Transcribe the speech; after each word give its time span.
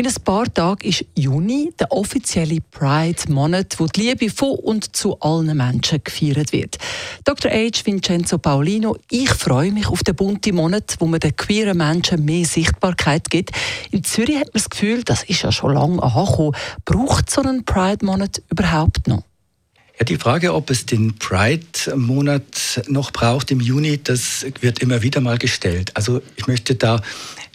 In 0.00 0.06
ein 0.06 0.14
paar 0.24 0.46
Tagen 0.54 0.88
ist 0.88 1.04
Juni, 1.14 1.74
der 1.78 1.92
offizielle 1.92 2.62
Pride-Monat, 2.70 3.78
wo 3.78 3.84
die 3.84 4.00
Liebe 4.00 4.30
von 4.30 4.52
und 4.52 4.96
zu 4.96 5.20
allen 5.20 5.54
Menschen 5.54 6.02
gefeiert 6.02 6.54
wird. 6.54 6.78
Dr. 7.24 7.50
H. 7.50 7.84
Vincenzo 7.84 8.38
Paolino, 8.38 8.96
ich 9.10 9.28
freue 9.28 9.70
mich 9.70 9.88
auf 9.88 10.02
den 10.02 10.16
bunten 10.16 10.54
Monat, 10.54 10.96
wo 11.00 11.06
man 11.06 11.20
den 11.20 11.36
queeren 11.36 11.76
Menschen 11.76 12.24
mehr 12.24 12.46
Sichtbarkeit 12.46 13.28
gibt. 13.28 13.50
In 13.90 14.02
Zürich 14.02 14.36
hat 14.36 14.46
man 14.46 14.52
das 14.54 14.70
Gefühl, 14.70 15.04
das 15.04 15.22
ist 15.24 15.42
ja 15.42 15.52
schon 15.52 15.74
lange 15.74 16.02
angekommen. 16.02 16.56
Braucht 16.86 17.28
so 17.28 17.42
einen 17.42 17.66
Pride-Monat 17.66 18.40
überhaupt 18.50 19.06
noch? 19.06 19.24
Ja, 19.98 20.06
die 20.06 20.16
Frage, 20.16 20.54
ob 20.54 20.70
es 20.70 20.86
den 20.86 21.18
Pride-Monat 21.18 22.84
noch 22.88 23.10
braucht 23.10 23.50
im 23.50 23.60
Juni, 23.60 24.00
das 24.02 24.46
wird 24.62 24.78
immer 24.78 25.02
wieder 25.02 25.20
mal 25.20 25.36
gestellt. 25.36 25.90
Also 25.92 26.22
ich 26.36 26.46
möchte 26.46 26.74
da 26.74 27.02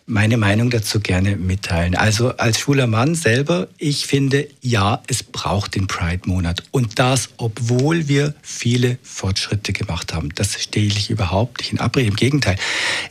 meine 0.08 0.38
Meinung 0.38 0.70
dazu 0.70 1.00
gerne 1.00 1.36
mitteilen. 1.36 1.96
Also 1.96 2.38
als 2.38 2.60
schwuler 2.60 2.86
Mann 2.86 3.16
selber, 3.16 3.68
ich 3.80 4.06
finde, 4.06 4.48
ja, 4.62 5.02
es 5.08 5.24
braucht 5.24 5.76
den 5.76 5.88
Pride-Monat. 5.88 6.64
Und 6.72 7.00
das, 7.00 7.30
obwohl 7.38 8.08
wir 8.08 8.36
viele 8.44 9.00
Fortschritte 9.02 9.74
gemacht 9.74 10.14
haben. 10.14 10.30
Das 10.36 10.62
stehe 10.62 10.86
ich 10.86 11.10
überhaupt 11.10 11.60
nicht 11.60 11.72
in 11.72 11.80
Abrede. 11.80 12.10
Im 12.10 12.16
Gegenteil. 12.16 12.58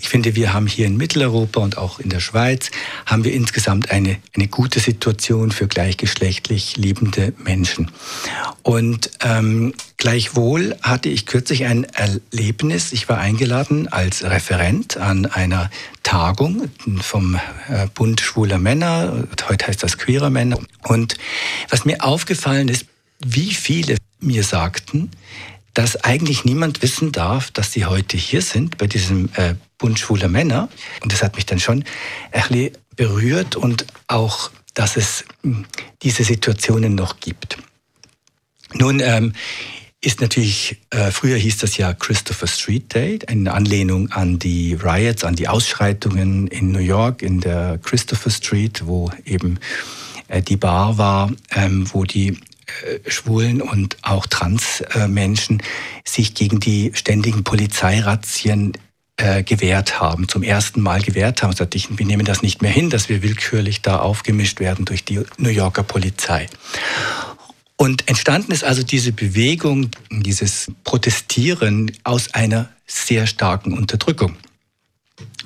Ich 0.01 0.09
finde, 0.09 0.37
wir 0.37 0.53
haben 0.53 0.69
hier 0.69 0.87
in 0.87 0.97
Mitteleuropa 0.97 1.61
und 1.61 1.79
auch 1.79 1.99
in 1.99 2.11
der 2.11 2.21
Schweiz, 2.21 2.71
haben 3.07 3.25
wir 3.25 3.33
insgesamt 3.33 3.91
eine, 3.91 4.17
eine 4.35 4.47
gute 4.47 4.79
Situation 4.79 5.51
für 5.51 5.67
gleichgeschlechtlich 5.67 6.77
liebende 6.77 7.33
Menschen. 7.39 7.91
Und 8.63 9.11
ähm, 9.21 9.75
gleichwohl 9.97 10.77
hatte 10.83 11.09
ich 11.09 11.27
kürzlich 11.27 11.65
ein 11.67 11.85
Erlebnis. 11.85 12.93
Ich 12.93 13.09
war 13.09 13.19
eingeladen 13.19 13.89
als 13.89 14.25
Referent 14.25 14.97
an 14.97 15.27
einer 15.27 15.71
Tagung 16.03 16.71
vom 17.01 17.41
äh, 17.69 17.87
Bund 17.95 18.21
schwuler 18.21 18.59
Männer, 18.59 19.25
heute 19.49 19.67
heißt 19.67 19.83
das 19.83 19.99
queerer 19.99 20.31
Männer. 20.31 20.59
Und 20.83 21.17
was 21.71 21.85
mir 21.85 22.05
aufgefallen 22.05 22.69
ist, 22.69 22.87
wie 23.25 23.55
viele 23.55 23.97
mir 24.21 24.43
sagten, 24.43 25.11
dass 25.75 25.97
eigentlich 26.05 26.45
niemand 26.45 26.83
wissen 26.83 27.11
darf, 27.11 27.51
dass 27.51 27.73
sie 27.73 27.85
heute 27.85 28.17
hier 28.17 28.43
sind 28.43 28.79
bei 28.79 28.87
diesem 28.87 29.29
äh, 29.35 29.55
Bund 29.77 29.99
schwuler 29.99 30.29
Männer. 30.29 30.69
Und 31.03 31.13
das 31.13 31.23
hat 31.23 31.35
mich 31.35 31.47
dann 31.47 31.59
schon 31.59 31.85
ein 32.31 32.71
berührt 32.97 33.57
und 33.57 33.87
auch, 34.07 34.51
dass 34.75 34.97
es 34.97 35.25
hm, 35.43 35.67
diese 36.03 36.25
Situationen 36.25 36.95
noch 36.95 37.21
gibt. 37.21 37.59
Nun, 38.73 39.01
ähm, 39.01 39.35
ist 40.05 40.21
natürlich, 40.21 40.77
äh, 40.91 41.11
früher 41.11 41.37
hieß 41.37 41.59
das 41.59 41.77
ja 41.77 41.93
Christopher 41.93 42.47
Street 42.47 42.95
Day, 42.95 43.19
in 43.29 43.49
Anlehnung 43.49 44.11
an 44.11 44.39
die 44.39 44.75
Riots, 44.75 45.25
an 45.25 45.35
die 45.35 45.49
Ausschreitungen 45.49 46.47
in 46.49 46.73
New 46.73 46.79
York 46.79 47.23
in 47.23 47.41
der 47.41 47.79
Christopher 47.83 48.31
Street, 48.31 48.83
wo 48.87 49.11
eben 49.25 49.59
äh, 50.29 50.43
die 50.43 50.57
Bar 50.57 50.99
war, 50.99 51.31
ähm, 51.55 51.87
wo 51.93 52.05
die 52.05 52.29
äh, 52.29 53.11
Schwulen 53.11 53.63
und 53.63 53.97
auch 54.03 54.27
Transmenschen 54.27 55.63
sich 56.05 56.35
gegen 56.35 56.61
die 56.61 56.93
ständigen 56.95 57.45
Polizeirazzien 57.45 58.73
äh, 59.17 59.43
gewehrt 59.43 60.01
haben, 60.01 60.29
zum 60.29 60.43
ersten 60.43 60.81
Mal 60.81 61.01
gewehrt 61.01 61.43
haben. 61.43 61.55
Sagte 61.55 61.77
ich, 61.77 61.99
wir 61.99 62.07
nehmen 62.07 62.25
das 62.25 62.43
nicht 62.43 62.63
mehr 62.63 62.73
hin, 62.73 62.91
dass 62.91 63.09
wir 63.09 63.23
willkürlich 63.23 63.81
da 63.81 63.99
aufgemischt 64.01 64.61
werden 64.61 64.85
durch 64.85 65.05
die 65.05 65.21
New 65.39 65.51
Yorker 65.51 65.83
Polizei. 65.83 66.49
Und 67.77 68.09
entstanden 68.09 68.53
ist 68.53 68.65
also 68.65 68.83
diese 68.83 69.13
Bewegung, 69.13 69.91
dieses 70.11 70.71
Protestieren 70.85 71.91
aus 72.05 72.33
einer 72.35 72.71
sehr 72.87 73.27
starken 73.27 73.73
Unterdrückung. 73.73 74.37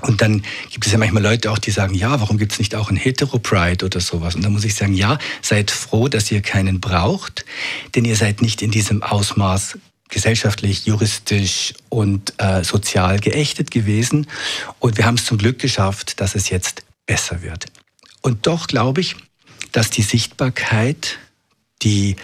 Und 0.03 0.22
dann 0.22 0.44
gibt 0.71 0.87
es 0.87 0.93
ja 0.93 0.99
manchmal 0.99 1.22
Leute 1.22 1.50
auch, 1.50 1.59
die 1.59 1.72
sagen, 1.72 1.94
ja, 1.94 2.21
warum 2.21 2.39
gibt 2.39 2.53
es 2.53 2.59
nicht 2.59 2.75
auch 2.75 2.91
ein 2.91 2.97
Hetero-Pride 2.97 3.84
oder 3.84 4.00
sowas? 4.00 4.37
Und 4.37 4.44
da 4.44 4.50
muss 4.50 4.65
ich 4.65 4.75
sagen, 4.75 4.94
ja, 4.94 5.19
seid 5.43 5.71
froh, 5.71 6.09
dass 6.09 6.31
ihr 6.31 6.41
keinen 6.41 6.81
braucht, 6.81 7.44
denn 7.94 8.05
ihr 8.05 8.15
seid 8.15 8.41
nicht 8.41 8.62
in 8.62 8.71
diesem 8.71 9.03
Ausmaß 9.03 9.78
gesellschaftlich, 10.09 10.87
juristisch 10.87 11.75
und 11.89 12.33
äh, 12.39 12.62
sozial 12.62 13.19
geächtet 13.19 13.71
gewesen. 13.71 14.27
Und 14.78 14.97
wir 14.97 15.05
haben 15.05 15.16
es 15.16 15.25
zum 15.25 15.37
Glück 15.37 15.59
geschafft, 15.59 16.21
dass 16.21 16.34
es 16.34 16.49
jetzt 16.49 16.84
besser 17.06 17.43
wird. 17.43 17.66
Und 18.22 18.47
doch 18.47 18.69
glaube 18.69 19.00
ich, 19.00 19.16
dass 19.72 19.91
die 19.91 20.03
Sichtbarkeit 20.03 21.19
die 21.83 22.16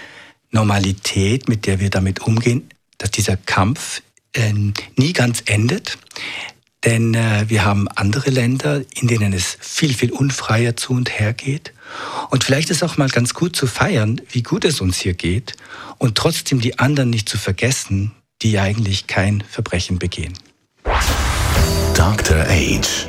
Normalität, 0.50 1.48
mit 1.48 1.66
der 1.66 1.80
wir 1.80 1.90
damit 1.90 2.20
umgehen, 2.20 2.68
dass 2.98 3.10
dieser 3.10 3.36
Kampf 3.36 4.02
äh, 4.34 4.52
nie 4.96 5.12
ganz 5.12 5.42
endet. 5.46 5.98
Denn 6.84 7.14
äh, 7.14 7.44
wir 7.48 7.64
haben 7.64 7.88
andere 7.88 8.30
Länder, 8.30 8.82
in 9.00 9.08
denen 9.08 9.32
es 9.32 9.56
viel, 9.60 9.94
viel 9.94 10.12
unfreier 10.12 10.76
zu 10.76 10.92
und 10.92 11.18
her 11.18 11.32
geht. 11.32 11.72
Und 12.30 12.44
vielleicht 12.44 12.70
ist 12.70 12.82
auch 12.82 12.96
mal 12.96 13.08
ganz 13.08 13.34
gut 13.34 13.56
zu 13.56 13.66
feiern, 13.66 14.20
wie 14.30 14.42
gut 14.42 14.64
es 14.64 14.80
uns 14.80 14.98
hier 14.98 15.14
geht 15.14 15.54
und 15.98 16.16
trotzdem 16.16 16.60
die 16.60 16.78
anderen 16.78 17.10
nicht 17.10 17.28
zu 17.28 17.38
vergessen, 17.38 18.12
die 18.42 18.58
eigentlich 18.58 19.06
kein 19.06 19.42
Verbrechen 19.48 19.98
begehen. 19.98 20.34
Dr. 21.94 22.44
Age. 22.48 23.08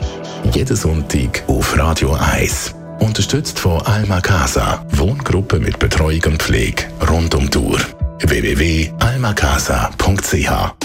Jeden 0.54 0.76
Sonntag 0.78 1.44
auf 1.48 1.78
Radio 1.78 2.14
1. 2.14 2.76
Unterstützt 3.00 3.60
von 3.60 3.82
Alma 3.82 4.22
Casa, 4.22 4.86
Wohngruppe 4.92 5.35
mit 5.54 5.80
Betreuung 5.80 6.22
und 6.26 6.42
Pflege 6.42 6.84
rund 7.10 7.34
um 7.36 7.50
Tour. 7.50 7.80
www.almacasa.ch 8.20 10.76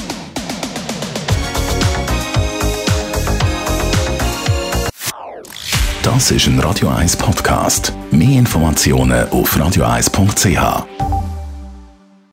Das 6.03 6.31
ist 6.31 6.47
ein 6.47 6.59
Radio 6.61 6.89
1 6.89 7.17
Podcast. 7.17 7.93
Mehr 8.11 8.39
Informationen 8.39 9.29
auf 9.31 9.57
radio1.ch. 9.57 11.20